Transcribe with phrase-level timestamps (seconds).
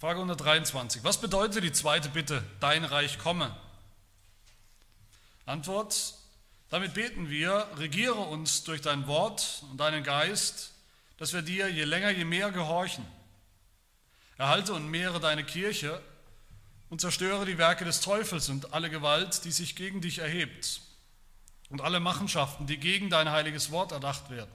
[0.00, 1.04] Frage 123.
[1.04, 3.54] Was bedeutet die zweite Bitte, dein Reich komme?
[5.46, 6.14] Antwort,
[6.68, 10.72] damit beten wir, regiere uns durch dein Wort und deinen Geist,
[11.18, 13.06] dass wir dir je länger, je mehr gehorchen.
[14.36, 16.02] Erhalte und mehre deine Kirche
[16.90, 20.80] und zerstöre die Werke des Teufels und alle Gewalt, die sich gegen dich erhebt
[21.70, 24.50] und alle Machenschaften, die gegen dein heiliges Wort erdacht werden,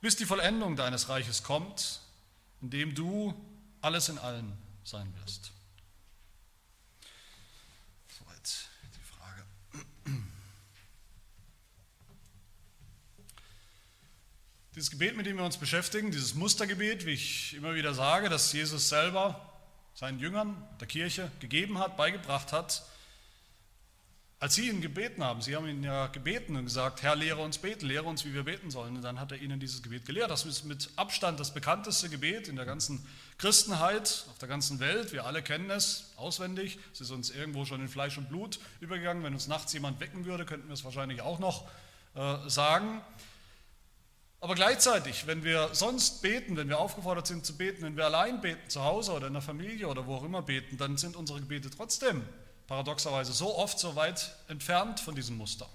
[0.00, 2.00] bis die Vollendung deines Reiches kommt,
[2.60, 3.32] in dem du
[3.82, 5.52] alles in allen sein wirst.
[8.18, 9.44] Soweit die Frage.
[14.74, 18.52] Dieses Gebet, mit dem wir uns beschäftigen, dieses Mustergebet, wie ich immer wieder sage, das
[18.52, 19.52] Jesus selber
[19.94, 22.82] seinen Jüngern, der Kirche gegeben hat, beigebracht hat,
[24.42, 27.58] als sie ihn gebeten haben, sie haben ihn ja gebeten und gesagt, Herr, lehre uns
[27.58, 28.96] beten, lehre uns, wie wir beten sollen.
[28.96, 30.32] Und dann hat er ihnen dieses Gebet gelehrt.
[30.32, 33.06] Das ist mit Abstand das bekannteste Gebet in der ganzen
[33.38, 35.12] Christenheit, auf der ganzen Welt.
[35.12, 36.80] Wir alle kennen es auswendig.
[36.92, 39.22] Es ist uns irgendwo schon in Fleisch und Blut übergegangen.
[39.22, 41.68] Wenn uns nachts jemand wecken würde, könnten wir es wahrscheinlich auch noch
[42.16, 43.00] äh, sagen.
[44.40, 48.40] Aber gleichzeitig, wenn wir sonst beten, wenn wir aufgefordert sind zu beten, wenn wir allein
[48.40, 51.38] beten, zu Hause oder in der Familie oder wo auch immer beten, dann sind unsere
[51.38, 52.24] Gebete trotzdem
[52.66, 55.68] paradoxerweise so oft so weit entfernt von diesem Muster.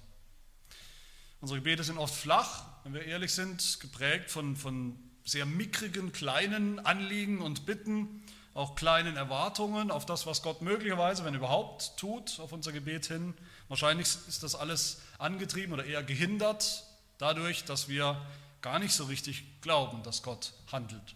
[1.40, 6.80] Unsere Gebete sind oft flach, wenn wir ehrlich sind, geprägt von, von sehr mickrigen, kleinen
[6.80, 12.52] Anliegen und Bitten, auch kleinen Erwartungen auf das, was Gott möglicherweise, wenn überhaupt, tut auf
[12.52, 13.36] unser Gebet hin.
[13.68, 16.84] Wahrscheinlich ist das alles angetrieben oder eher gehindert
[17.20, 18.20] dadurch, dass wir
[18.62, 21.16] gar nicht so richtig glauben, dass Gott handelt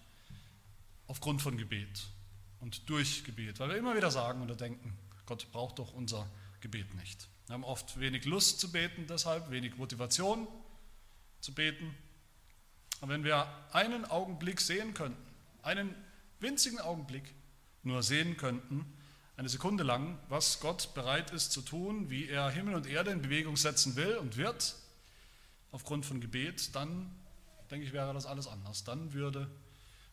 [1.07, 2.07] aufgrund von Gebet
[2.59, 6.29] und durch Gebet, weil wir immer wieder sagen oder denken, Gott braucht doch unser
[6.61, 7.27] Gebet nicht.
[7.47, 10.47] Wir haben oft wenig Lust zu beten, deshalb wenig Motivation
[11.41, 11.95] zu beten.
[13.01, 15.21] Aber wenn wir einen Augenblick sehen könnten,
[15.63, 15.93] einen
[16.39, 17.33] winzigen Augenblick
[17.83, 18.85] nur sehen könnten,
[19.37, 23.21] eine Sekunde lang, was Gott bereit ist zu tun, wie er Himmel und Erde in
[23.21, 24.75] Bewegung setzen will und wird,
[25.71, 27.11] aufgrund von Gebet, dann
[27.71, 28.83] denke ich, wäre das alles anders.
[28.83, 29.49] Dann würde,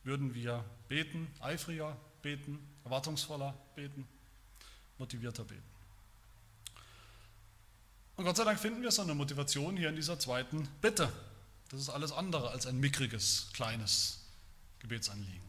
[0.02, 4.08] würden wir beten, eifriger beten, erwartungsvoller beten
[4.98, 5.62] motivierter beten.
[8.16, 11.12] Und Gott sei Dank finden wir so eine Motivation hier in dieser zweiten Bitte.
[11.70, 14.24] Das ist alles andere als ein mickriges, kleines
[14.80, 15.48] Gebetsanliegen.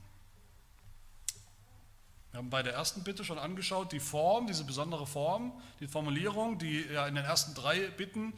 [2.32, 6.60] Wir haben bei der ersten Bitte schon angeschaut, die Form, diese besondere Form, die Formulierung,
[6.60, 8.34] die ja in den ersten drei Bitten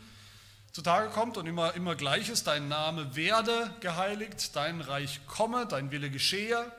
[0.72, 2.47] zutage kommt und immer, immer gleich ist.
[2.47, 6.72] Dein Name werde geheiligt, dein Reich komme, dein Wille geschehe.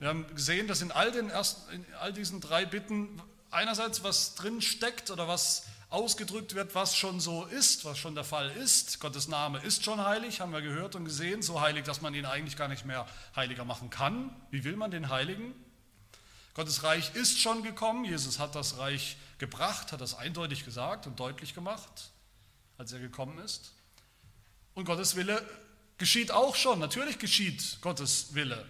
[0.00, 4.34] Wir haben gesehen, dass in all, den ersten, in all diesen drei Bitten einerseits was
[4.34, 8.98] drin steckt oder was ausgedrückt wird, was schon so ist, was schon der Fall ist.
[9.00, 12.24] Gottes Name ist schon heilig, haben wir gehört und gesehen, so heilig, dass man ihn
[12.24, 13.06] eigentlich gar nicht mehr
[13.36, 14.34] heiliger machen kann.
[14.50, 15.54] Wie will man den heiligen?
[16.54, 21.20] Gottes Reich ist schon gekommen, Jesus hat das Reich gebracht, hat das eindeutig gesagt und
[21.20, 22.10] deutlich gemacht,
[22.78, 23.72] als er gekommen ist.
[24.72, 25.46] Und Gottes Wille
[25.98, 28.64] geschieht auch schon, natürlich geschieht Gottes Wille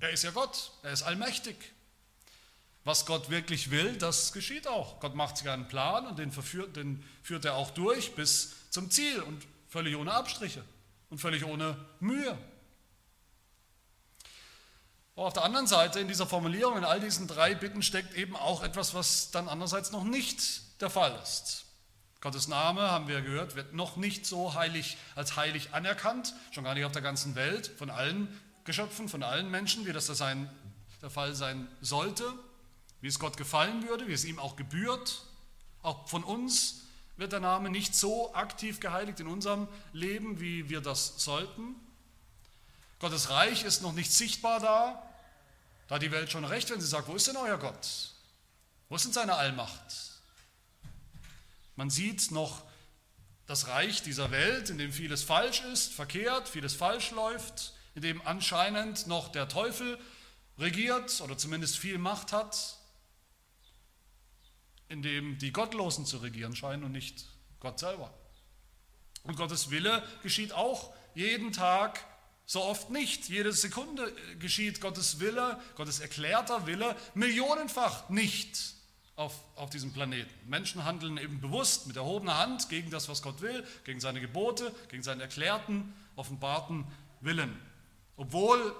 [0.00, 1.56] er ist ja Gott, er ist allmächtig.
[2.84, 5.00] Was Gott wirklich will, das geschieht auch.
[5.00, 8.90] Gott macht sich einen Plan und den, verführt, den führt er auch durch bis zum
[8.90, 10.64] Ziel und völlig ohne Abstriche
[11.10, 12.38] und völlig ohne Mühe.
[15.16, 18.36] Aber auf der anderen Seite in dieser Formulierung, in all diesen drei Bitten steckt eben
[18.36, 21.64] auch etwas, was dann andererseits noch nicht der Fall ist.
[22.20, 26.74] Gottes Name, haben wir gehört, wird noch nicht so heilig als heilig anerkannt, schon gar
[26.74, 28.28] nicht auf der ganzen Welt, von allen
[28.66, 30.50] Geschöpfen, von allen Menschen, wie das sein,
[31.00, 32.30] der Fall sein sollte,
[33.00, 35.22] wie es Gott gefallen würde, wie es ihm auch gebührt.
[35.82, 36.82] Auch von uns
[37.16, 41.76] wird der Name nicht so aktiv geheiligt in unserem Leben, wie wir das sollten.
[42.98, 45.02] Gottes Reich ist noch nicht sichtbar da.
[45.88, 48.14] Da die Welt schon recht, wenn sie sagt, wo ist denn euer Gott?
[48.88, 50.12] Wo ist denn seine Allmacht?
[51.76, 52.64] Man sieht noch
[53.46, 58.22] das Reich dieser Welt, in dem vieles falsch ist, verkehrt, vieles falsch läuft in dem
[58.24, 59.98] anscheinend noch der Teufel
[60.58, 62.76] regiert oder zumindest viel Macht hat,
[64.88, 67.24] in dem die Gottlosen zu regieren scheinen und nicht
[67.58, 68.12] Gott selber.
[69.24, 72.04] Und Gottes Wille geschieht auch jeden Tag
[72.44, 73.30] so oft nicht.
[73.30, 78.74] Jede Sekunde geschieht Gottes Wille, Gottes erklärter Wille, millionenfach nicht
[79.16, 80.32] auf, auf diesem Planeten.
[80.48, 84.72] Menschen handeln eben bewusst mit erhobener Hand gegen das, was Gott will, gegen seine Gebote,
[84.90, 86.86] gegen seinen erklärten, offenbarten
[87.22, 87.58] Willen.
[88.16, 88.74] Obwohl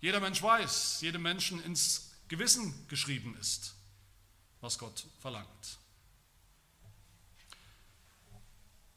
[0.00, 3.74] jeder Mensch weiß, jedem Menschen ins Gewissen geschrieben ist,
[4.60, 5.78] was Gott verlangt.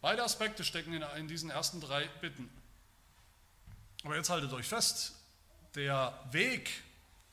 [0.02, 2.50] Beide Aspekte stecken in diesen ersten drei Bitten.
[4.04, 5.14] Aber jetzt haltet euch fest,
[5.76, 6.72] der Weg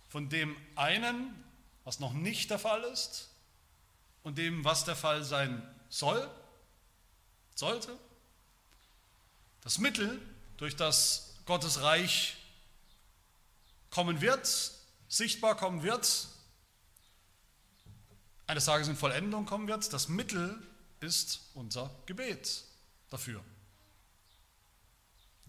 [0.08, 1.44] von dem einen,
[1.84, 3.28] was noch nicht der Fall ist,
[4.22, 6.28] und dem, was der Fall sein soll,
[7.54, 7.96] sollte.
[9.60, 10.20] Das Mittel,
[10.56, 12.36] durch das Gottes Reich
[13.90, 14.72] kommen wird,
[15.08, 16.28] sichtbar kommen wird,
[18.46, 20.60] eines Tages in Vollendung kommen wird, das Mittel
[21.00, 22.64] ist unser Gebet
[23.10, 23.42] dafür.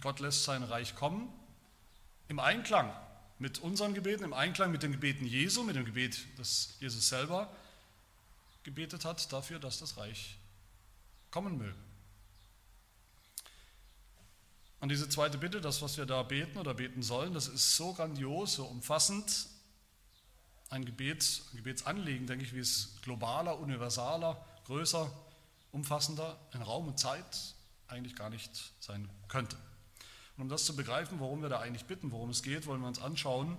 [0.01, 1.31] Gott lässt sein Reich kommen
[2.27, 2.94] im Einklang
[3.39, 7.53] mit unseren Gebeten, im Einklang mit den Gebeten Jesu, mit dem Gebet, das Jesus selber
[8.63, 10.38] gebetet hat, dafür, dass das Reich
[11.31, 11.75] kommen möge.
[14.86, 17.94] Und diese zweite Bitte, das, was wir da beten oder beten sollen, das ist so
[17.94, 19.48] grandios, so umfassend,
[20.70, 25.12] ein Gebet, ein Gebetsanliegen, denke ich, wie es globaler, universaler, größer,
[25.72, 27.56] umfassender in Raum und Zeit
[27.88, 29.58] eigentlich gar nicht sein könnte.
[30.38, 32.88] Und um das zu begreifen, worum wir da eigentlich bitten, worum es geht, wollen wir
[32.88, 33.58] uns anschauen,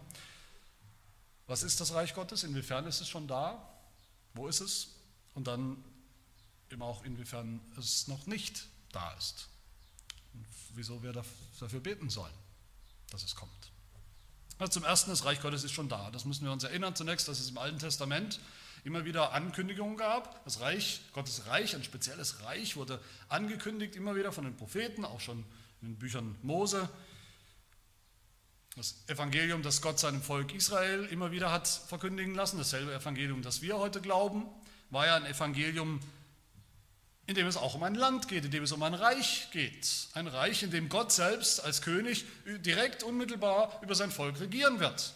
[1.48, 3.68] was ist das Reich Gottes, inwiefern ist es schon da,
[4.34, 4.94] wo ist es
[5.34, 5.82] und dann
[6.70, 9.48] eben auch inwiefern es noch nicht da ist
[10.74, 12.34] wieso wir dafür beten sollen,
[13.10, 13.72] dass es kommt.
[14.58, 16.10] Also zum Ersten, das Reich Gottes ist schon da.
[16.10, 18.40] Das müssen wir uns erinnern zunächst, dass es im Alten Testament
[18.84, 20.44] immer wieder Ankündigungen gab.
[20.44, 25.20] Das Reich, Gottes Reich, ein spezielles Reich, wurde angekündigt immer wieder von den Propheten, auch
[25.20, 25.44] schon
[25.82, 26.88] in den Büchern Mose.
[28.76, 33.60] Das Evangelium, das Gott seinem Volk Israel immer wieder hat verkündigen lassen, dasselbe Evangelium, das
[33.62, 34.46] wir heute glauben,
[34.90, 36.00] war ja ein Evangelium,
[37.26, 40.08] in dem es auch um ein Land geht, in dem es um ein Reich geht.
[40.14, 45.12] Ein Reich, in dem Gott selbst als König direkt, unmittelbar über sein Volk regieren wird.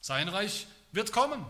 [0.00, 1.44] Sein Reich wird kommen.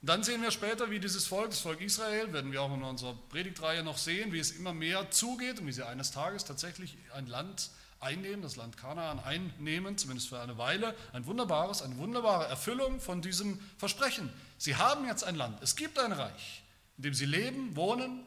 [0.00, 2.82] Und dann sehen wir später, wie dieses Volk, das Volk Israel, werden wir auch in
[2.82, 6.96] unserer Predigtreihe noch sehen, wie es immer mehr zugeht und wie sie eines Tages tatsächlich
[7.14, 10.94] ein Land einnehmen, das Land Kanaan einnehmen, zumindest für eine Weile.
[11.12, 14.32] Ein wunderbares, eine wunderbare Erfüllung von diesem Versprechen.
[14.58, 16.62] Sie haben jetzt ein Land, es gibt ein Reich,
[16.96, 18.26] in dem sie leben, wohnen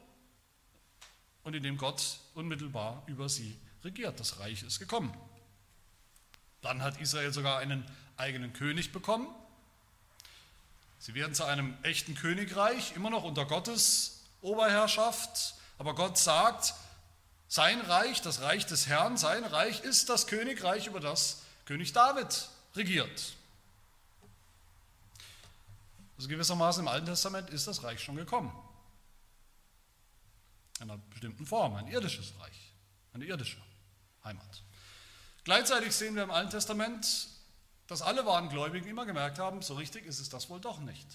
[1.43, 4.19] und in dem Gott unmittelbar über sie regiert.
[4.19, 5.13] Das Reich ist gekommen.
[6.61, 7.85] Dann hat Israel sogar einen
[8.17, 9.27] eigenen König bekommen.
[10.99, 15.55] Sie werden zu einem echten Königreich, immer noch unter Gottes Oberherrschaft.
[15.79, 16.75] Aber Gott sagt,
[17.47, 22.47] sein Reich, das Reich des Herrn, sein Reich ist das Königreich, über das König David
[22.75, 23.33] regiert.
[26.21, 28.55] Also gewissermaßen im Alten Testament ist das Reich schon gekommen.
[30.79, 32.75] In einer bestimmten Form, ein irdisches Reich,
[33.11, 33.57] eine irdische
[34.23, 34.63] Heimat.
[35.45, 37.27] Gleichzeitig sehen wir im Alten Testament,
[37.87, 41.07] dass alle wahren Gläubigen immer gemerkt haben, so richtig ist es das wohl doch nicht.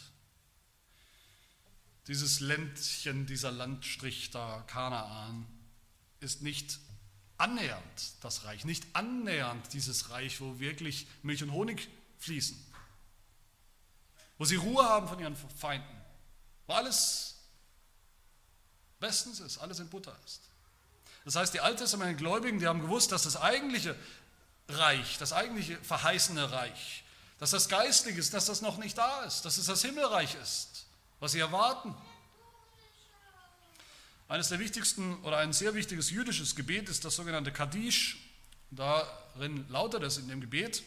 [2.09, 5.47] Dieses Ländchen, dieser Landstrich da, Kanaan,
[6.19, 6.81] ist nicht
[7.39, 11.89] annähernd das Reich, nicht annähernd dieses Reich, wo wirklich Milch und Honig
[12.19, 12.61] fließen,
[14.39, 16.03] wo sie Ruhe haben von ihren Feinden,
[16.67, 17.37] wo alles
[19.01, 20.43] bestens ist, alles in Butter ist.
[21.25, 23.97] Das heißt, die alttestamentlichen Gläubigen, die haben gewusst, dass das eigentliche
[24.69, 27.05] Reich, das eigentliche verheißene Reich,
[27.39, 30.87] dass das geistlich ist, dass das noch nicht da ist, dass es das Himmelreich ist,
[31.21, 31.95] was sie erwarten.
[34.29, 38.19] Eines der wichtigsten oder ein sehr wichtiges jüdisches Gebet ist das sogenannte Kaddish.
[38.71, 40.83] Darin lautet es in dem Gebet,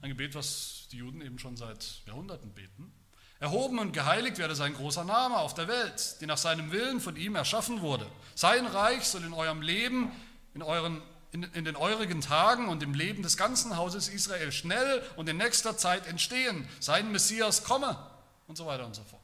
[0.00, 2.92] ein Gebet, was die Juden eben schon seit Jahrhunderten beten.
[3.38, 7.16] Erhoben und geheiligt werde sein großer Name auf der Welt, die nach seinem Willen von
[7.16, 8.10] ihm erschaffen wurde.
[8.34, 10.10] Sein Reich soll in eurem Leben,
[10.54, 15.02] in, euren, in, in den eurigen Tagen und im Leben des ganzen Hauses Israel schnell
[15.16, 16.66] und in nächster Zeit entstehen.
[16.80, 17.98] Sein Messias komme
[18.46, 19.20] und so weiter und so fort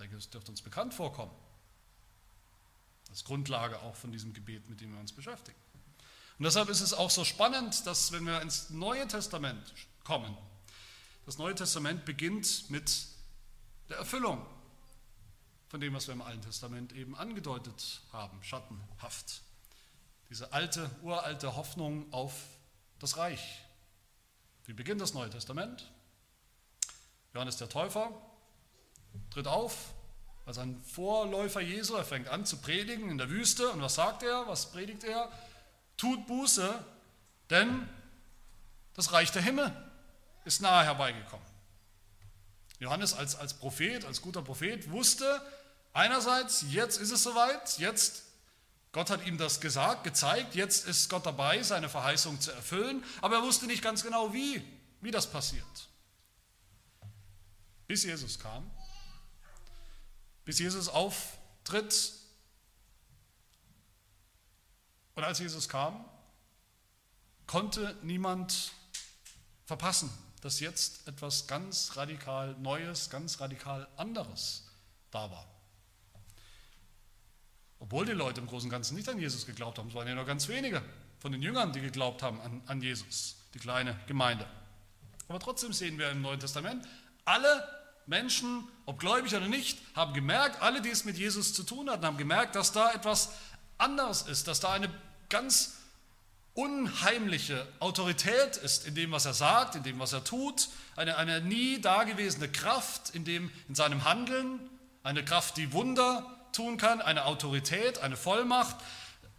[0.00, 1.34] denke, das dürfte uns bekannt vorkommen.
[3.08, 5.58] Das ist Grundlage auch von diesem Gebet, mit dem wir uns beschäftigen.
[6.40, 10.34] Und deshalb ist es auch so spannend, dass wenn wir ins Neue Testament kommen,
[11.26, 13.04] das Neue Testament beginnt mit
[13.90, 14.40] der Erfüllung
[15.68, 19.42] von dem, was wir im Alten Testament eben angedeutet haben, schattenhaft.
[20.30, 22.32] Diese alte, uralte Hoffnung auf
[23.00, 23.60] das Reich.
[24.64, 25.92] Wie beginnt das Neue Testament?
[27.34, 28.18] Johannes der Täufer
[29.28, 29.92] tritt auf
[30.46, 31.96] als ein Vorläufer Jesu.
[31.96, 33.68] Er fängt an zu predigen in der Wüste.
[33.68, 34.48] Und was sagt er?
[34.48, 35.30] Was predigt er?
[36.00, 36.84] Tut Buße,
[37.50, 37.86] denn
[38.94, 39.70] das Reich der Himmel
[40.46, 41.46] ist nahe herbeigekommen.
[42.78, 45.42] Johannes als, als Prophet, als guter Prophet, wusste
[45.92, 48.22] einerseits, jetzt ist es soweit, jetzt,
[48.92, 53.36] Gott hat ihm das gesagt, gezeigt, jetzt ist Gott dabei, seine Verheißung zu erfüllen, aber
[53.36, 54.64] er wusste nicht ganz genau, wie,
[55.02, 55.66] wie das passiert.
[57.86, 58.70] Bis Jesus kam
[60.50, 62.12] bis Jesus auftritt.
[65.20, 66.02] Und als Jesus kam,
[67.46, 68.72] konnte niemand
[69.66, 70.10] verpassen,
[70.40, 74.66] dass jetzt etwas ganz radikal Neues, ganz radikal anderes
[75.10, 75.46] da war.
[77.80, 79.88] Obwohl die Leute im Großen und Ganzen nicht an Jesus geglaubt haben.
[79.88, 80.82] Es waren ja nur ganz wenige
[81.18, 84.46] von den Jüngern, die geglaubt haben an, an Jesus, die kleine Gemeinde.
[85.28, 86.88] Aber trotzdem sehen wir im Neuen Testament,
[87.26, 87.68] alle
[88.06, 92.06] Menschen, ob gläubig oder nicht, haben gemerkt, alle, die es mit Jesus zu tun hatten,
[92.06, 93.28] haben gemerkt, dass da etwas
[93.76, 94.88] anderes ist, dass da eine
[95.30, 95.76] ganz
[96.54, 101.40] unheimliche Autorität ist in dem, was er sagt, in dem, was er tut, eine, eine
[101.40, 104.60] nie dagewesene Kraft in, dem, in seinem Handeln,
[105.02, 108.76] eine Kraft, die Wunder tun kann, eine Autorität, eine Vollmacht.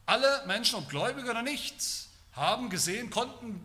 [0.06, 1.76] Alle Menschen, ob gläubig oder nicht,
[2.34, 3.64] haben gesehen, konnten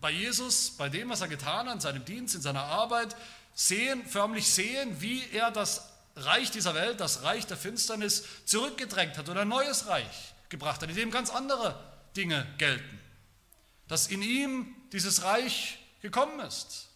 [0.00, 3.16] bei Jesus, bei dem, was er getan hat, in seinem Dienst, in seiner Arbeit,
[3.54, 9.28] sehen, förmlich sehen, wie er das Reich dieser Welt, das Reich der Finsternis zurückgedrängt hat
[9.28, 11.78] oder ein neues Reich gebracht hat, in dem ganz andere
[12.16, 13.00] Dinge gelten.
[13.88, 16.88] Dass in ihm dieses Reich gekommen ist.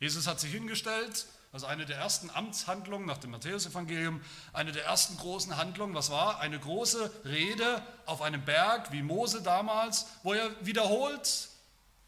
[0.00, 4.22] Jesus hat sich hingestellt, also eine der ersten Amtshandlungen nach dem Matthäusevangelium,
[4.52, 6.40] eine der ersten großen Handlungen, was war?
[6.40, 11.48] Eine große Rede auf einem Berg, wie Mose damals, wo er wiederholt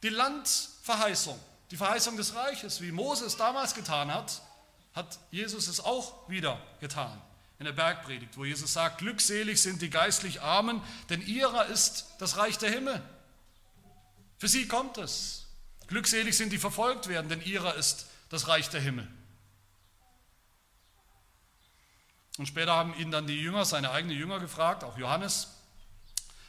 [0.03, 1.39] die Landverheißung,
[1.71, 4.43] die Verheißung des Reiches, wie Mose es damals getan hat,
[4.95, 7.21] hat Jesus es auch wieder getan
[7.61, 12.39] in der Bergpredigt, wo Jesus sagt, glückselig sind die geistlich Armen, denn ihrer ist das
[12.39, 13.03] Reich der Himmel.
[14.39, 15.47] Für sie kommt es.
[15.87, 19.07] Glückselig sind die verfolgt werden, denn ihrer ist das Reich der Himmel.
[22.39, 25.49] Und später haben ihn dann die Jünger, seine eigenen Jünger gefragt, auch Johannes,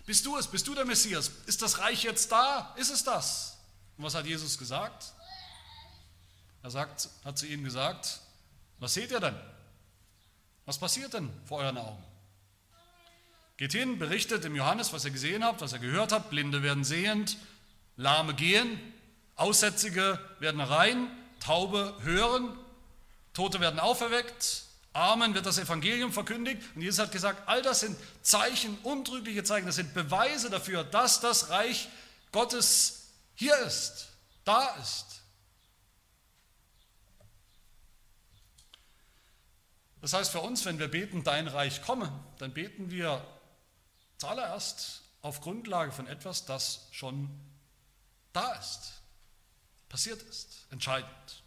[0.05, 1.29] bist du es, bist du der Messias?
[1.45, 2.73] Ist das Reich jetzt da?
[2.77, 3.57] Ist es das?
[3.97, 5.11] Und was hat Jesus gesagt?
[6.63, 8.21] Er sagt, hat zu ihnen gesagt,
[8.79, 9.35] was seht ihr denn?
[10.65, 12.03] Was passiert denn vor euren Augen?
[13.57, 16.29] Geht hin, berichtet dem Johannes, was ihr gesehen habt, was ihr gehört habt.
[16.29, 17.37] Blinde werden sehend,
[17.95, 18.79] Lahme gehen,
[19.35, 21.07] Aussätzige werden rein,
[21.39, 22.57] Taube hören,
[23.33, 24.63] Tote werden auferweckt,
[24.93, 26.61] Armen wird das Evangelium verkündigt.
[26.75, 31.21] Und Jesus hat gesagt, all das sind Zeichen, untrügliche Zeichen, das sind Beweise dafür, dass
[31.21, 31.87] das Reich
[32.31, 34.09] Gottes hier ist,
[34.43, 35.20] da ist.
[40.01, 43.25] Das heißt für uns, wenn wir beten, dein Reich komme, dann beten wir
[44.17, 47.29] zuallererst auf Grundlage von etwas, das schon
[48.33, 49.01] da ist,
[49.89, 51.43] passiert ist, entscheidend.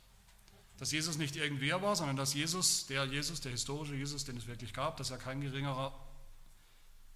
[0.79, 4.47] Dass Jesus nicht irgendwer war, sondern dass Jesus, der Jesus, der historische Jesus, den es
[4.47, 5.93] wirklich gab, dass er kein geringerer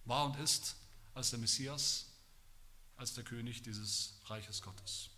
[0.04, 0.76] war und ist
[1.14, 2.07] als der Messias,
[2.97, 5.11] als der König dieses Reiches Gottes.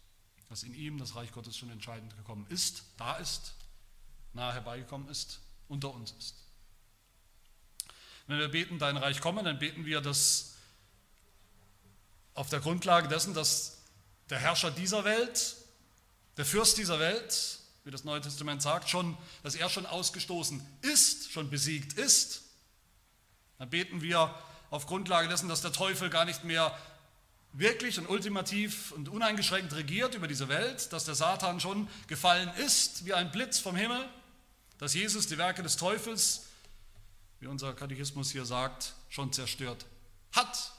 [0.51, 3.55] Dass in ihm das Reich Gottes schon entscheidend gekommen ist, da ist,
[4.33, 6.35] nahe herbeigekommen ist unter uns ist.
[8.27, 10.55] Wenn wir beten, dein Reich komme, dann beten wir das
[12.35, 13.79] auf der Grundlage dessen, dass
[14.29, 15.57] der Herrscher dieser Welt,
[16.37, 21.33] der Fürst dieser Welt, wie das Neue Testament sagt, schon, dass er schon ausgestoßen ist,
[21.33, 22.43] schon besiegt ist.
[23.59, 24.35] Dann beten wir
[24.71, 26.77] auf Grundlage dessen, dass der Teufel gar nicht mehr
[27.53, 33.05] wirklich und ultimativ und uneingeschränkt regiert über diese Welt, dass der Satan schon gefallen ist
[33.05, 34.09] wie ein Blitz vom Himmel
[34.81, 36.47] dass Jesus die Werke des Teufels,
[37.39, 39.85] wie unser Katechismus hier sagt, schon zerstört
[40.33, 40.73] hat.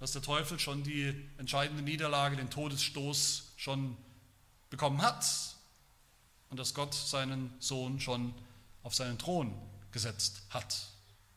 [0.00, 3.96] Dass der Teufel schon die entscheidende Niederlage, den Todesstoß schon
[4.68, 5.24] bekommen hat
[6.50, 8.34] und dass Gott seinen Sohn schon
[8.82, 9.54] auf seinen Thron
[9.92, 10.88] gesetzt hat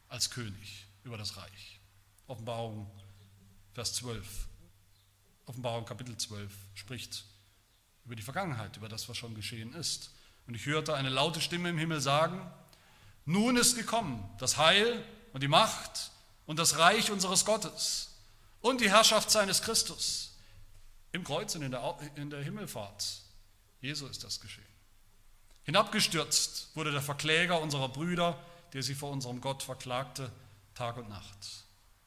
[0.09, 1.79] als König über das Reich.
[2.25, 2.89] Offenbarung
[3.75, 4.47] Vers 12.
[5.45, 7.23] Offenbarung Kapitel 12 spricht
[8.07, 10.11] über die Vergangenheit, über das, was schon geschehen ist.
[10.47, 12.41] Und ich hörte eine laute Stimme im Himmel sagen,
[13.25, 16.11] nun ist gekommen das Heil und die Macht
[16.45, 18.15] und das Reich unseres Gottes
[18.61, 20.37] und die Herrschaft seines Christus.
[21.11, 23.05] Im Kreuz und in der, in der Himmelfahrt.
[23.81, 24.63] Jesu ist das geschehen.
[25.63, 30.31] Hinabgestürzt wurde der Verkläger unserer Brüder, der sie vor unserem Gott verklagte,
[30.75, 31.65] Tag und Nacht.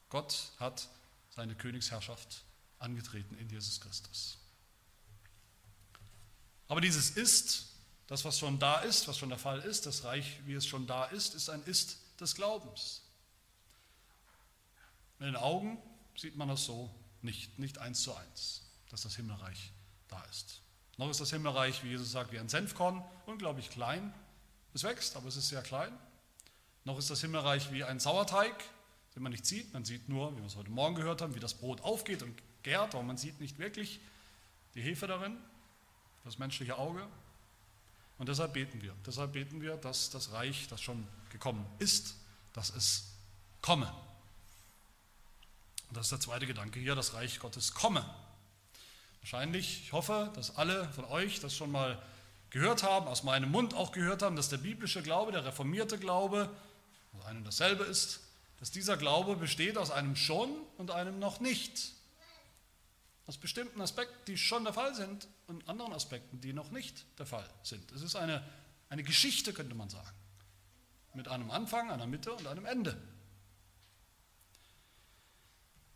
[0.09, 0.87] Gott hat
[1.29, 2.43] seine Königsherrschaft
[2.79, 4.40] angetreten in Jesus Christus.
[6.71, 7.65] Aber dieses Ist,
[8.07, 10.87] das, was schon da ist, was schon der Fall ist, das Reich, wie es schon
[10.87, 13.01] da ist, ist ein Ist des Glaubens.
[15.19, 15.77] Mit den Augen
[16.15, 16.89] sieht man das so
[17.21, 19.73] nicht, nicht eins zu eins, dass das Himmelreich
[20.07, 20.61] da ist.
[20.95, 24.13] Noch ist das Himmelreich, wie Jesus sagt, wie ein Senfkorn, unglaublich klein.
[24.73, 25.91] Es wächst, aber es ist sehr klein.
[26.85, 28.55] Noch ist das Himmelreich wie ein Sauerteig,
[29.13, 29.73] den man nicht sieht.
[29.73, 32.41] Man sieht nur, wie wir es heute Morgen gehört haben, wie das Brot aufgeht und
[32.63, 33.99] gärt, aber man sieht nicht wirklich
[34.73, 35.37] die Hefe darin
[36.23, 37.05] das menschliche Auge.
[38.17, 38.93] Und deshalb beten wir.
[39.05, 42.15] Deshalb beten wir, dass das Reich, das schon gekommen ist,
[42.53, 43.13] dass es
[43.61, 43.91] komme.
[45.89, 48.05] Und Das ist der zweite Gedanke hier, das Reich Gottes komme.
[49.21, 52.01] Wahrscheinlich, ich hoffe, dass alle von euch das schon mal
[52.49, 56.49] gehört haben, aus meinem Mund auch gehört haben, dass der biblische Glaube, der reformierte Glaube,
[57.13, 58.21] was ein und dasselbe ist,
[58.59, 61.93] dass dieser Glaube besteht aus einem schon und einem noch nicht.
[63.27, 67.25] Aus bestimmten Aspekten, die schon der Fall sind und anderen Aspekten, die noch nicht der
[67.25, 67.91] Fall sind.
[67.91, 68.43] Es ist eine,
[68.89, 70.09] eine Geschichte, könnte man sagen,
[71.13, 72.97] mit einem Anfang, einer Mitte und einem Ende.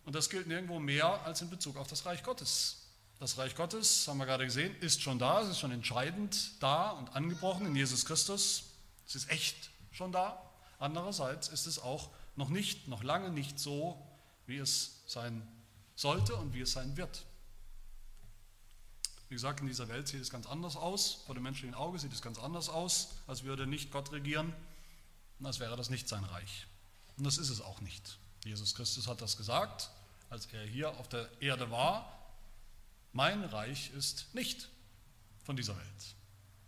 [0.05, 2.85] Und das gilt nirgendwo mehr als in Bezug auf das Reich Gottes.
[3.19, 6.91] Das Reich Gottes, haben wir gerade gesehen, ist schon da, es ist schon entscheidend da
[6.91, 8.71] und angebrochen in Jesus Christus.
[9.07, 10.41] Es ist echt schon da.
[10.79, 14.05] Andererseits ist es auch noch nicht, noch lange nicht so,
[14.45, 15.47] wie es sein
[15.95, 17.25] sollte und wie es sein wird.
[19.29, 21.23] Wie gesagt, in dieser Welt sieht es ganz anders aus.
[21.25, 24.53] Vor dem menschlichen Auge sieht es ganz anders aus, als würde nicht Gott regieren
[25.39, 26.67] und als wäre das nicht sein Reich.
[27.17, 28.19] Und das ist es auch nicht.
[28.43, 29.89] Jesus Christus hat das gesagt,
[30.29, 32.11] als er hier auf der Erde war.
[33.13, 34.69] Mein Reich ist nicht
[35.43, 36.15] von dieser Welt.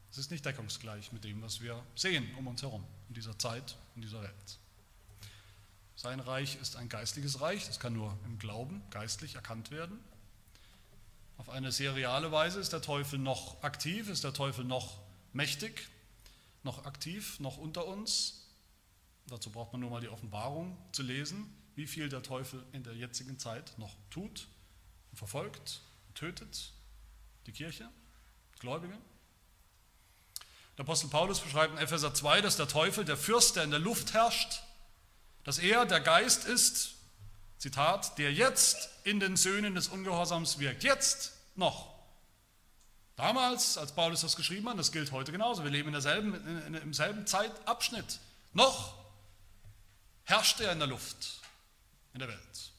[0.10, 3.76] Es ist nicht deckungsgleich mit dem, was wir sehen um uns herum in dieser Zeit,
[3.96, 4.60] in dieser Welt.
[5.98, 10.00] Sein Reich ist ein geistliches Reich, das kann nur im Glauben geistlich erkannt werden.
[11.40, 15.00] Auf eine sehr reale Weise ist der Teufel noch aktiv, ist der Teufel noch
[15.34, 15.90] mächtig,
[16.62, 18.46] noch aktiv, noch unter uns.
[19.26, 22.94] Dazu braucht man nur mal die Offenbarung zu lesen, wie viel der Teufel in der
[22.94, 24.48] jetzigen Zeit noch tut,
[25.16, 25.82] verfolgt,
[26.14, 26.74] tötet
[27.48, 27.90] die Kirche,
[28.60, 28.98] Gläubige.
[30.78, 33.80] Der Apostel Paulus beschreibt in Epheser 2, dass der Teufel, der Fürst, der in der
[33.80, 34.62] Luft herrscht,
[35.48, 36.96] dass er der Geist ist,
[37.58, 40.84] Zitat, der jetzt in den Söhnen des Ungehorsams wirkt.
[40.84, 41.96] Jetzt noch.
[43.16, 45.64] Damals, als Paulus das geschrieben hat, das gilt heute genauso.
[45.64, 46.34] Wir leben in derselben,
[46.66, 48.20] in, im selben Zeitabschnitt.
[48.52, 48.94] Noch
[50.26, 51.40] herrscht er in der Luft,
[52.12, 52.72] in der Welt.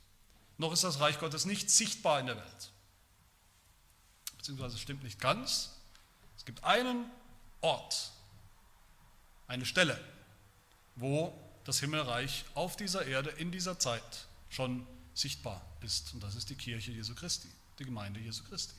[0.58, 2.70] Noch ist das Reich Gottes nicht sichtbar in der Welt.
[4.36, 5.70] Beziehungsweise es stimmt nicht ganz.
[6.36, 7.10] Es gibt einen
[7.62, 8.12] Ort,
[9.46, 9.98] eine Stelle,
[10.96, 16.14] wo das Himmelreich auf dieser Erde in dieser Zeit schon sichtbar ist.
[16.14, 18.74] Und das ist die Kirche Jesu Christi, die Gemeinde Jesu Christi.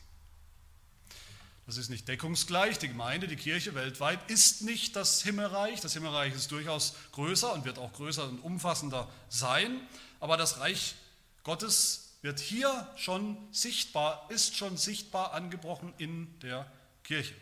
[1.67, 2.80] Das ist nicht deckungsgleich.
[2.80, 5.82] Die Gemeinde, die Kirche weltweit ist nicht das Himmelreich.
[5.82, 9.80] Das Himmelreich ist durchaus größer und wird auch größer und umfassender sein.
[10.19, 10.95] Aber das Reich
[11.43, 16.65] Gottes wird hier schon sichtbar, ist schon sichtbar angebrochen in der
[17.04, 17.36] Kirche.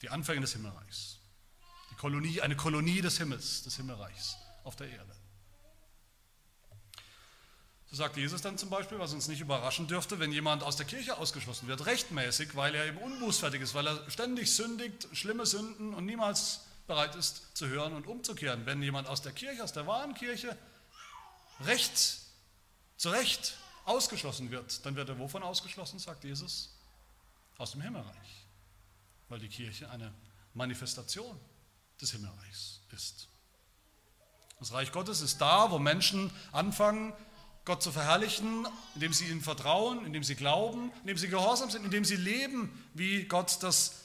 [0.00, 1.18] Die Anfänge des Himmelreichs.
[1.96, 5.12] Kolonie, eine Kolonie des Himmels, des Himmelreichs auf der Erde.
[7.88, 10.86] So sagt Jesus dann zum Beispiel, was uns nicht überraschen dürfte, wenn jemand aus der
[10.86, 15.94] Kirche ausgeschlossen wird, rechtmäßig, weil er eben unbußfertig ist, weil er ständig sündigt, schlimme Sünden
[15.94, 18.66] und niemals bereit ist zu hören und umzukehren.
[18.66, 20.56] Wenn jemand aus der Kirche, aus der wahren Kirche,
[21.60, 22.18] recht,
[22.96, 26.74] zu Recht ausgeschlossen wird, dann wird er wovon ausgeschlossen, sagt Jesus?
[27.56, 28.46] Aus dem Himmelreich.
[29.28, 30.12] Weil die Kirche eine
[30.54, 31.38] Manifestation
[32.00, 33.28] des Himmelreichs ist.
[34.58, 37.12] Das Reich Gottes ist da, wo Menschen anfangen,
[37.64, 42.04] Gott zu verherrlichen, indem sie ihm vertrauen, indem sie glauben, indem sie gehorsam sind, indem
[42.04, 44.02] sie leben, wie Gott das,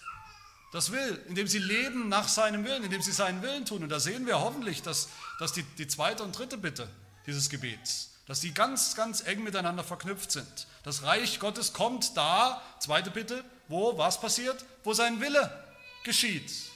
[0.74, 3.84] das will, indem sie leben nach seinem Willen, indem sie seinen Willen tun.
[3.84, 6.90] Und da sehen wir hoffentlich, dass, dass die, die zweite und dritte Bitte
[7.28, 10.68] dieses Gebets, dass die ganz, ganz eng miteinander verknüpft sind.
[10.84, 14.66] Das Reich Gottes kommt da, zweite Bitte, wo was passiert?
[14.84, 15.66] Wo sein Wille
[16.04, 16.71] geschieht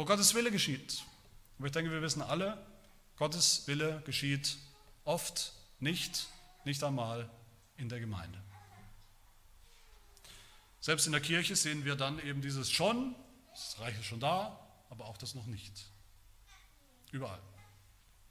[0.00, 1.02] wo Gottes Wille geschieht.
[1.58, 2.56] Aber ich denke, wir wissen alle,
[3.18, 4.56] Gottes Wille geschieht
[5.04, 6.28] oft nicht,
[6.64, 7.28] nicht einmal
[7.76, 8.40] in der Gemeinde.
[10.80, 13.14] Selbst in der Kirche sehen wir dann eben dieses schon,
[13.50, 14.58] das Reich ist schon da,
[14.88, 15.84] aber auch das noch nicht.
[17.12, 17.42] Überall.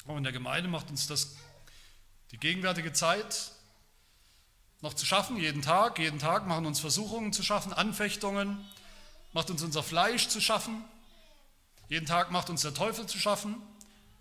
[0.07, 1.35] Und in der Gemeinde macht uns das
[2.31, 3.51] die gegenwärtige Zeit
[4.81, 5.99] noch zu schaffen, jeden Tag.
[5.99, 8.67] Jeden Tag machen uns Versuchungen zu schaffen, Anfechtungen,
[9.33, 10.83] macht uns unser Fleisch zu schaffen,
[11.89, 13.55] jeden Tag macht uns der Teufel zu schaffen.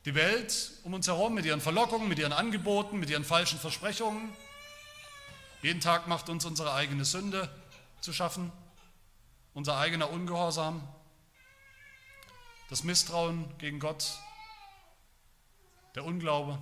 [0.06, 4.32] Die Welt um uns herum mit ihren Verlockungen, mit ihren Angeboten, mit ihren falschen Versprechungen.
[5.62, 7.50] Jeden Tag macht uns unsere eigene Sünde
[8.00, 8.50] zu schaffen,
[9.52, 10.82] unser eigener Ungehorsam,
[12.70, 14.14] das Misstrauen gegen Gott,
[15.94, 16.58] der Unglaube.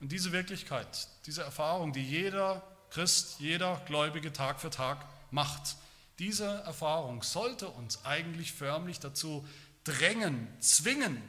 [0.00, 5.76] Und diese Wirklichkeit, diese Erfahrung, die jeder Christ, jeder Gläubige Tag für Tag macht,
[6.22, 9.44] diese Erfahrung sollte uns eigentlich förmlich dazu
[9.82, 11.20] drängen, zwingen,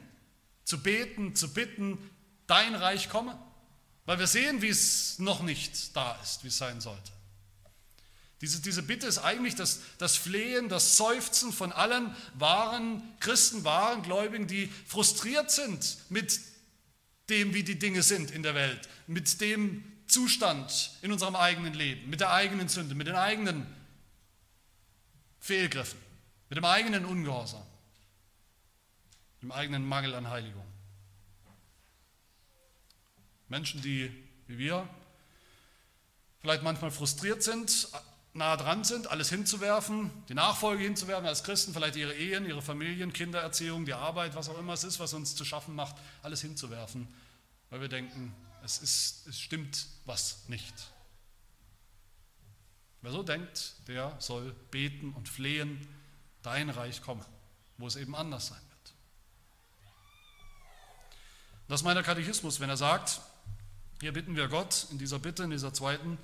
[0.64, 1.98] zu beten, zu bitten,
[2.46, 3.36] dein Reich komme.
[4.06, 7.10] Weil wir sehen, wie es noch nicht da ist, wie es sein sollte.
[8.40, 14.02] Diese, diese Bitte ist eigentlich das, das Flehen, das Seufzen von allen wahren Christen, wahren
[14.02, 16.38] Gläubigen, die frustriert sind mit
[17.30, 22.08] dem, wie die Dinge sind in der Welt, mit dem Zustand in unserem eigenen Leben,
[22.08, 23.66] mit der eigenen Sünde, mit den eigenen
[25.44, 25.98] Fehlgriffen,
[26.48, 27.60] mit dem eigenen Ungehorsam,
[29.42, 30.64] dem eigenen Mangel an Heiligung.
[33.48, 34.10] Menschen, die
[34.46, 34.88] wie wir
[36.40, 37.88] vielleicht manchmal frustriert sind,
[38.32, 43.12] nah dran sind, alles hinzuwerfen, die Nachfolge hinzuwerfen als Christen, vielleicht ihre Ehen, ihre Familien,
[43.12, 47.06] Kindererziehung, die Arbeit, was auch immer es ist, was uns zu schaffen macht, alles hinzuwerfen,
[47.68, 50.93] weil wir denken, es, ist, es stimmt was nicht.
[53.04, 55.86] Wer so denkt, der soll beten und flehen,
[56.42, 57.22] dein Reich komme,
[57.76, 58.94] wo es eben anders sein wird.
[61.68, 63.20] Das ist mein Katechismus, wenn er sagt,
[64.00, 66.16] hier bitten wir Gott in dieser Bitte, in dieser zweiten,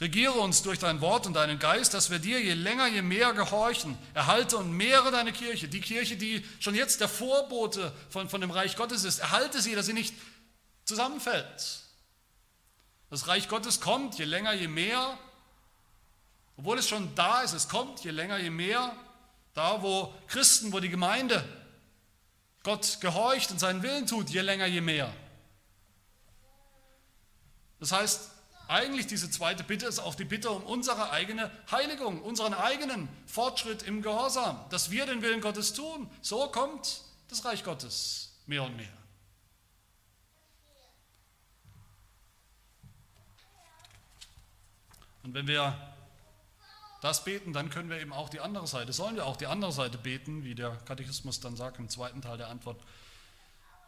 [0.00, 3.34] regiere uns durch dein Wort und deinen Geist, dass wir dir je länger, je mehr
[3.34, 3.98] gehorchen.
[4.14, 8.50] Erhalte und mehre deine Kirche, die Kirche, die schon jetzt der Vorbote von, von dem
[8.50, 9.18] Reich Gottes ist.
[9.18, 10.14] Erhalte sie, dass sie nicht
[10.86, 11.82] zusammenfällt.
[13.10, 15.18] Das Reich Gottes kommt, je länger, je mehr.
[16.56, 18.94] Obwohl es schon da ist, es kommt, je länger, je mehr.
[19.54, 21.44] Da, wo Christen, wo die Gemeinde
[22.62, 25.12] Gott gehorcht und seinen Willen tut, je länger, je mehr.
[27.80, 28.30] Das heißt,
[28.68, 33.82] eigentlich diese zweite Bitte ist auch die Bitte um unsere eigene Heiligung, unseren eigenen Fortschritt
[33.82, 36.08] im Gehorsam, dass wir den Willen Gottes tun.
[36.20, 38.86] So kommt das Reich Gottes mehr und mehr.
[45.24, 45.91] Und wenn wir
[47.02, 49.72] das beten, dann können wir eben auch die andere Seite, sollen wir auch die andere
[49.72, 52.80] Seite beten, wie der Katechismus dann sagt im zweiten Teil der Antwort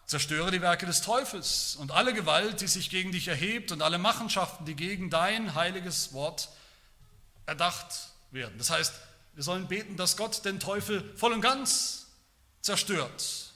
[0.05, 3.98] Zerstöre die Werke des Teufels und alle Gewalt, die sich gegen dich erhebt und alle
[3.98, 6.50] Machenschaften, die gegen dein heiliges Wort
[7.46, 8.59] erdacht werden.
[8.59, 8.92] Das heißt,
[9.35, 12.09] wir sollen beten, dass Gott den Teufel voll und ganz
[12.61, 13.53] zerstört,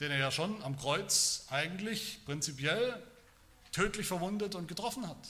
[0.00, 3.00] den er ja schon am Kreuz eigentlich prinzipiell
[3.72, 5.28] tödlich verwundet und getroffen hat.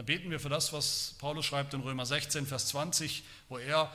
[0.00, 3.92] Dann beten wir für das, was Paulus schreibt in Römer 16, Vers 20, wo er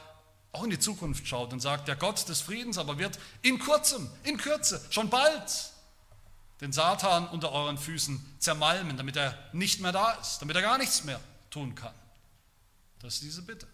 [0.51, 4.07] auch in die Zukunft schaut und sagt, der Gott des Friedens aber wird in kurzem,
[4.21, 5.71] in Kürze, schon bald
[6.61, 10.77] den Satan unter euren Füßen zermalmen, damit er nicht mehr da ist, damit er gar
[10.77, 11.95] nichts mehr tun kann.
[12.99, 13.65] Das ist diese Bitte.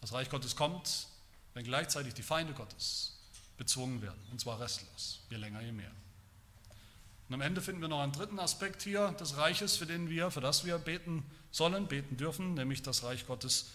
[0.00, 1.06] Das Reich Gottes kommt,
[1.52, 3.16] wenn gleichzeitig die Feinde Gottes
[3.58, 5.92] bezwungen werden, und zwar restlos, je länger, je mehr.
[7.28, 10.30] Und am Ende finden wir noch einen dritten Aspekt hier des Reiches, für den wir,
[10.30, 13.70] für das wir beten sollen, beten dürfen, nämlich das Reich Gottes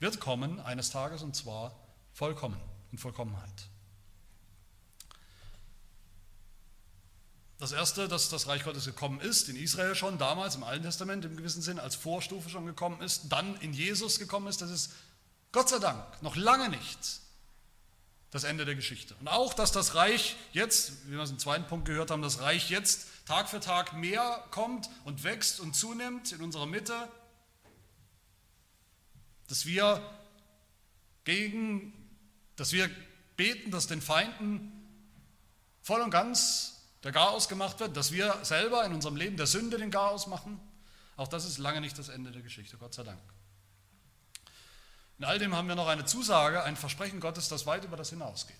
[0.00, 1.78] wird kommen eines Tages und zwar
[2.12, 2.58] vollkommen,
[2.90, 3.68] in Vollkommenheit.
[7.58, 11.26] Das erste, dass das Reich Gottes gekommen ist, in Israel schon damals im Alten Testament
[11.26, 14.92] im gewissen Sinn als Vorstufe schon gekommen ist, dann in Jesus gekommen ist, das ist
[15.52, 17.20] Gott sei Dank noch lange nicht
[18.30, 19.14] das Ende der Geschichte.
[19.20, 22.40] Und auch, dass das Reich jetzt, wie wir es im zweiten Punkt gehört haben, das
[22.40, 27.08] Reich jetzt Tag für Tag mehr kommt und wächst und zunimmt in unserer Mitte,
[29.48, 30.00] dass wir
[31.24, 31.92] gegen,
[32.56, 32.88] dass wir
[33.36, 34.72] beten, dass den Feinden
[35.82, 39.78] voll und ganz der Garaus gemacht wird, dass wir selber in unserem Leben der Sünde
[39.78, 40.60] den Garaus machen.
[41.16, 43.20] Auch das ist lange nicht das Ende der Geschichte, Gott sei Dank.
[45.20, 48.08] In all dem haben wir noch eine Zusage, ein Versprechen Gottes, das weit über das
[48.08, 48.56] hinausgeht.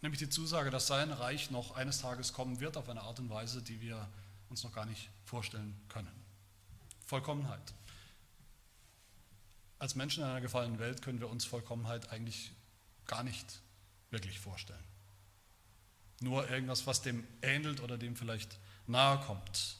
[0.00, 3.28] Nämlich die Zusage, dass sein Reich noch eines Tages kommen wird auf eine Art und
[3.28, 4.08] Weise, die wir
[4.48, 6.10] uns noch gar nicht vorstellen können.
[7.04, 7.74] Vollkommenheit.
[9.78, 12.52] Als Menschen in einer gefallenen Welt können wir uns Vollkommenheit eigentlich
[13.06, 13.60] gar nicht
[14.10, 14.82] wirklich vorstellen.
[16.20, 19.76] Nur irgendwas, was dem ähnelt oder dem vielleicht nahe kommt.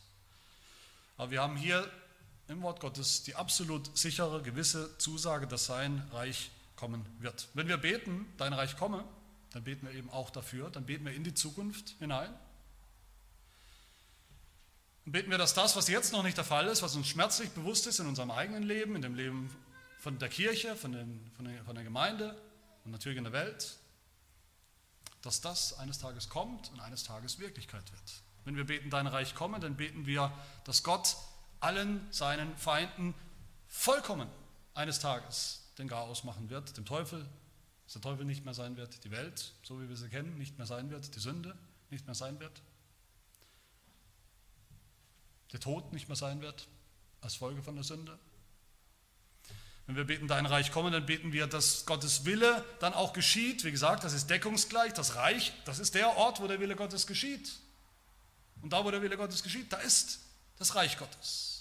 [1.16, 1.90] Aber wir haben hier
[2.48, 7.48] im Wort Gottes die absolut sichere, gewisse Zusage, dass sein Reich kommen wird.
[7.54, 9.04] Wenn wir beten, dein Reich komme,
[9.50, 12.32] dann beten wir eben auch dafür, dann beten wir in die Zukunft hinein
[15.04, 17.50] und beten wir, dass das, was jetzt noch nicht der Fall ist, was uns schmerzlich
[17.50, 19.54] bewusst ist in unserem eigenen Leben, in dem Leben
[19.98, 22.40] von der Kirche, von, den, von, der, von der Gemeinde
[22.84, 23.78] und natürlich in der Welt,
[25.22, 28.22] dass das eines Tages kommt und eines Tages Wirklichkeit wird.
[28.44, 30.32] Wenn wir beten, dein Reich komme, dann beten wir,
[30.64, 31.16] dass Gott
[31.62, 33.14] allen seinen Feinden
[33.68, 34.28] vollkommen
[34.74, 37.26] eines Tages den Garaus machen wird, dem Teufel,
[37.84, 40.58] dass der Teufel nicht mehr sein wird, die Welt, so wie wir sie kennen, nicht
[40.58, 41.56] mehr sein wird, die Sünde
[41.90, 42.62] nicht mehr sein wird
[45.52, 46.66] der Tod nicht mehr sein wird
[47.20, 48.18] als Folge von der Sünde.
[49.86, 53.64] Wenn wir beten, dein Reich komme, dann beten wir, dass Gottes Wille dann auch geschieht.
[53.64, 54.92] Wie gesagt, das ist deckungsgleich.
[54.94, 57.52] Das Reich, das ist der Ort, wo der Wille Gottes geschieht.
[58.62, 60.20] Und da, wo der Wille Gottes geschieht, da ist
[60.56, 61.51] das Reich Gottes.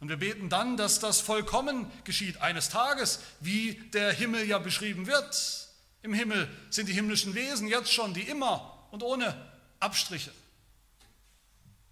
[0.00, 5.06] Und wir beten dann, dass das vollkommen geschieht eines Tages, wie der Himmel ja beschrieben
[5.06, 5.68] wird.
[6.02, 9.34] Im Himmel sind die himmlischen Wesen jetzt schon, die immer und ohne
[9.80, 10.32] Abstriche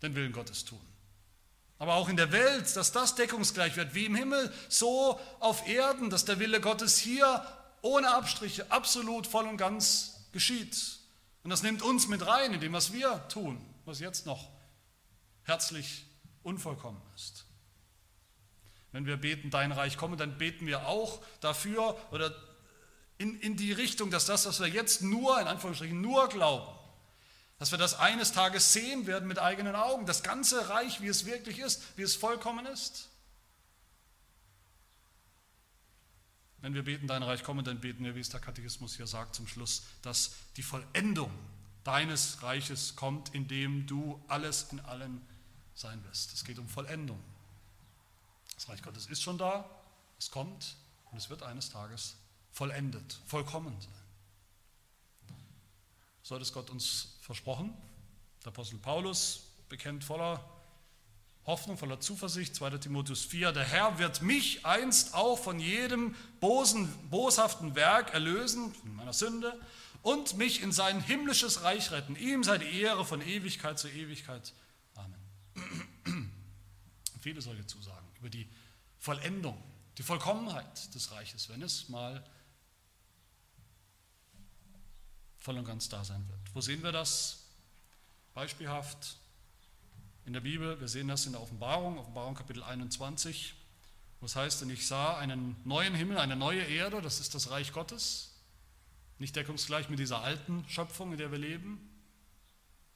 [0.02, 0.80] den Willen Gottes tun.
[1.78, 6.10] Aber auch in der Welt, dass das deckungsgleich wird, wie im Himmel, so auf Erden,
[6.10, 7.44] dass der Wille Gottes hier
[7.80, 10.98] ohne Abstriche absolut voll und ganz geschieht.
[11.42, 14.48] Und das nimmt uns mit rein in dem, was wir tun, was jetzt noch
[15.42, 16.04] herzlich
[16.42, 17.46] unvollkommen ist.
[18.92, 22.34] Wenn wir beten, dein Reich komme, dann beten wir auch dafür oder
[23.18, 26.78] in, in die Richtung, dass das, was wir jetzt nur, in Anführungsstrichen, nur glauben,
[27.58, 31.24] dass wir das eines Tages sehen werden mit eigenen Augen, das ganze Reich, wie es
[31.24, 33.08] wirklich ist, wie es vollkommen ist.
[36.58, 39.34] Wenn wir beten, dein Reich komme, dann beten wir, wie es der Katechismus hier sagt
[39.34, 41.32] zum Schluss, dass die Vollendung
[41.82, 45.22] deines Reiches kommt, indem du alles in allem
[45.74, 46.32] sein wirst.
[46.34, 47.18] Es geht um Vollendung.
[48.62, 49.68] Das Reich Gottes ist schon da,
[50.20, 50.76] es kommt
[51.10, 52.14] und es wird eines Tages
[52.52, 55.36] vollendet, vollkommen sein.
[56.22, 57.76] So hat es Gott uns versprochen.
[58.44, 60.48] Der Apostel Paulus bekennt voller
[61.44, 62.78] Hoffnung, voller Zuversicht, 2.
[62.78, 68.94] Timotheus 4, der Herr wird mich einst auch von jedem bosen, boshaften Werk erlösen, von
[68.94, 69.60] meiner Sünde,
[70.02, 72.14] und mich in sein himmlisches Reich retten.
[72.14, 74.52] Ihm sei die Ehre von Ewigkeit zu Ewigkeit.
[74.94, 75.88] Amen.
[77.22, 78.48] Viele solche Zusagen über die
[78.98, 79.56] Vollendung,
[79.96, 82.24] die Vollkommenheit des Reiches, wenn es mal
[85.38, 86.40] voll und ganz da sein wird.
[86.52, 87.44] Wo sehen wir das?
[88.34, 89.18] Beispielhaft
[90.24, 93.54] in der Bibel, wir sehen das in der Offenbarung, Offenbarung Kapitel 21,
[94.18, 97.50] wo es heißt, und ich sah einen neuen Himmel, eine neue Erde, das ist das
[97.50, 98.34] Reich Gottes,
[99.18, 101.88] nicht deckungsgleich mit dieser alten Schöpfung, in der wir leben,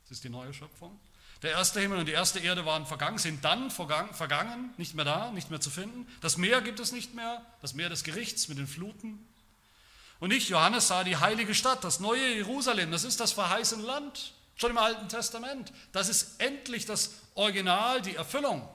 [0.03, 0.99] das ist die neue Schöpfung.
[1.43, 5.31] Der erste Himmel und die erste Erde waren vergangen, sind dann vergangen, nicht mehr da,
[5.33, 6.07] nicht mehr zu finden.
[6.23, 9.27] Das Meer gibt es nicht mehr, das Meer des Gerichts mit den Fluten.
[10.19, 14.33] Und ich, Johannes, sah die heilige Stadt, das neue Jerusalem, das ist das verheißene Land,
[14.55, 15.73] schon im Alten Testament.
[15.93, 18.67] Das ist endlich das Original, die Erfüllung.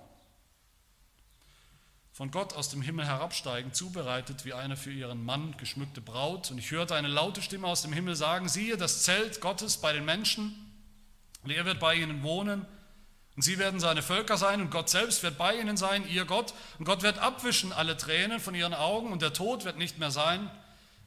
[2.14, 6.52] Von Gott aus dem Himmel herabsteigen, zubereitet wie eine für ihren Mann geschmückte Braut.
[6.52, 9.94] Und ich hörte eine laute Stimme aus dem Himmel sagen, siehe, das Zelt Gottes bei
[9.94, 10.71] den Menschen,
[11.44, 12.66] und er wird bei ihnen wohnen.
[13.36, 16.54] Und sie werden seine Völker sein und Gott selbst wird bei ihnen sein, ihr Gott.
[16.80, 20.12] Und Gott wird abwischen alle Tränen von ihren Augen und der Tod wird nicht mehr
[20.12, 20.52] sein.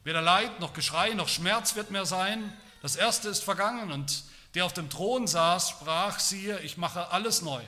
[0.03, 2.51] Weder Leid noch Geschrei noch Schmerz wird mehr sein.
[2.81, 3.91] Das Erste ist vergangen.
[3.91, 4.23] Und
[4.55, 7.61] der auf dem Thron saß, sprach, siehe, ich mache alles neu.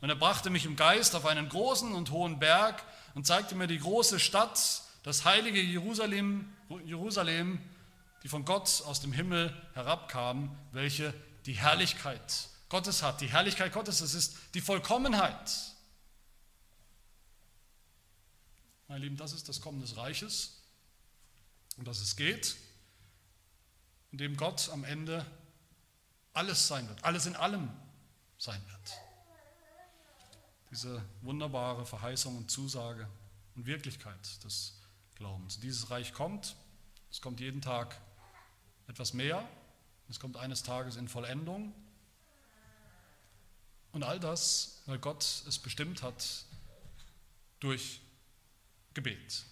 [0.00, 2.82] Und er brachte mich im Geist auf einen großen und hohen Berg
[3.14, 6.52] und zeigte mir die große Stadt, das heilige Jerusalem,
[6.84, 7.60] Jerusalem,
[8.22, 11.14] die von Gott aus dem Himmel herabkam, welche
[11.46, 13.20] die Herrlichkeit Gottes hat.
[13.20, 15.50] Die Herrlichkeit Gottes, das ist die Vollkommenheit.
[18.88, 20.56] Meine Lieben, das ist das Kommen des Reiches
[21.76, 22.56] um das es geht,
[24.12, 25.26] in dem Gott am Ende
[26.32, 27.70] alles sein wird, alles in allem
[28.38, 29.00] sein wird.
[30.70, 33.08] Diese wunderbare Verheißung und Zusage
[33.54, 34.80] und Wirklichkeit des
[35.14, 35.60] Glaubens.
[35.60, 36.56] Dieses Reich kommt,
[37.10, 38.00] es kommt jeden Tag
[38.88, 39.46] etwas mehr,
[40.08, 41.74] es kommt eines Tages in Vollendung.
[43.92, 46.44] Und all das, weil Gott es bestimmt hat,
[47.60, 48.00] durch
[48.94, 49.44] Gebet.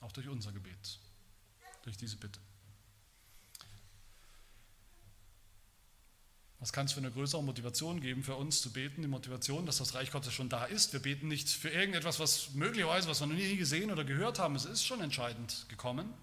[0.00, 0.98] Auch durch unser Gebet,
[1.82, 2.40] durch diese Bitte.
[6.62, 9.02] Was kann es für eine größere Motivation geben für uns zu beten?
[9.02, 10.92] Die Motivation, dass das Reich Gottes schon da ist.
[10.92, 14.54] Wir beten nicht für irgendetwas, was möglicherweise, was wir noch nie gesehen oder gehört haben.
[14.54, 16.14] Es ist schon entscheidend gekommen.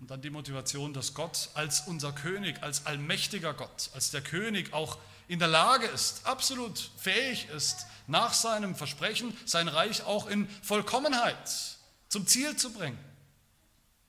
[0.00, 4.72] Und dann die Motivation, dass Gott als unser König, als allmächtiger Gott, als der König
[4.72, 10.48] auch in der Lage ist, absolut fähig ist, nach seinem Versprechen sein Reich auch in
[10.62, 11.78] Vollkommenheit
[12.08, 12.98] zum Ziel zu bringen.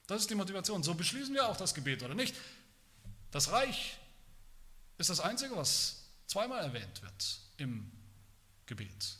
[0.07, 0.83] Das ist die Motivation.
[0.83, 2.35] So beschließen wir auch das Gebet, oder nicht?
[3.31, 3.97] Das Reich
[4.97, 7.91] ist das Einzige, was zweimal erwähnt wird im
[8.65, 9.17] Gebet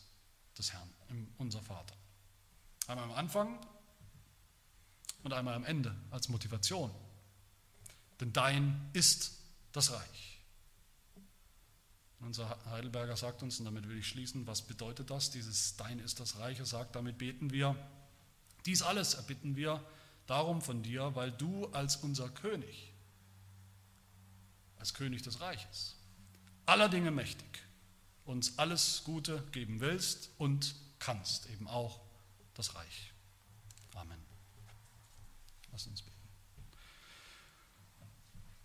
[0.57, 1.95] des Herrn, im Unser Vater.
[2.87, 3.59] Einmal am Anfang
[5.25, 6.91] und einmal am Ende als Motivation.
[8.19, 9.39] Denn dein ist
[9.71, 10.39] das Reich.
[12.21, 15.31] Unser Heidelberger sagt uns, und damit will ich schließen, was bedeutet das?
[15.31, 16.59] Dieses Dein ist das Reich.
[16.59, 17.75] Er sagt, damit beten wir
[18.65, 19.83] dies alles erbitten wir
[20.25, 22.91] darum von dir, weil du als unser König,
[24.77, 25.95] als König des Reiches,
[26.65, 27.63] aller Dinge mächtig,
[28.25, 32.01] uns alles Gute geben willst und kannst, eben auch
[32.55, 33.13] das Reich.
[33.93, 34.24] Amen.
[35.75, 36.15] Lass uns beten.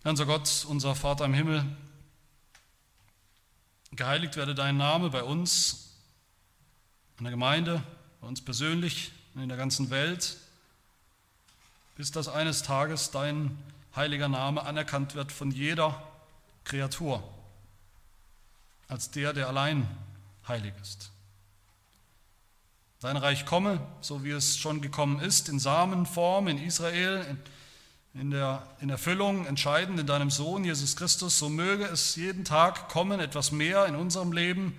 [0.03, 1.65] Herr unser Gott, unser Vater im Himmel,
[3.91, 5.89] Geheiligt werde dein Name bei uns,
[7.17, 7.83] in der Gemeinde,
[8.21, 10.37] bei uns persönlich und in der ganzen Welt,
[11.97, 13.61] bis dass eines Tages dein
[13.93, 16.01] heiliger Name anerkannt wird von jeder
[16.63, 17.21] Kreatur
[18.87, 19.85] als der, der allein
[20.47, 21.11] heilig ist.
[23.01, 27.37] Dein Reich komme, so wie es schon gekommen ist, in Samenform in Israel, in
[28.13, 32.89] in der in Erfüllung entscheidend in deinem Sohn Jesus Christus, so möge es jeden Tag
[32.89, 34.77] kommen, etwas mehr in unserem Leben,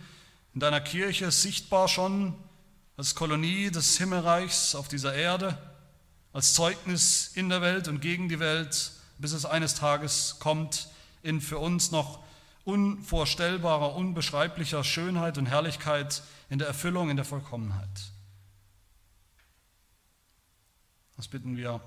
[0.54, 2.34] in deiner Kirche, sichtbar schon
[2.96, 5.56] als Kolonie des Himmelreichs auf dieser Erde,
[6.34, 10.88] als Zeugnis in der Welt und gegen die Welt, bis es eines Tages kommt
[11.22, 12.18] in für uns noch
[12.64, 18.11] unvorstellbarer, unbeschreiblicher Schönheit und Herrlichkeit in der Erfüllung, in der Vollkommenheit.
[21.22, 21.80] Das bitten wir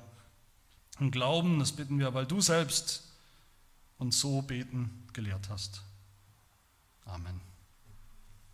[0.98, 3.04] und glauben, das bitten wir, weil du selbst
[3.98, 5.82] uns so beten gelehrt hast.
[7.04, 7.42] Amen.